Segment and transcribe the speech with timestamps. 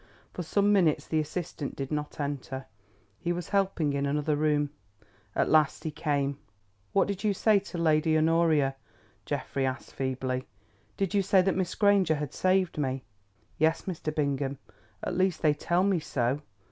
[0.33, 2.65] For some minutes the assistant did not enter.
[3.19, 4.71] He was helping in another room.
[5.35, 6.39] At last he came.
[6.91, 8.77] "What did you say to Lady Honoria?"
[9.27, 10.47] Geoffrey asked feebly.
[10.97, 13.03] "Did you say that Miss Granger had saved me?"
[13.59, 14.11] "Yes, Mr.
[14.15, 14.57] Bingham;
[15.03, 16.41] at least they tell me so.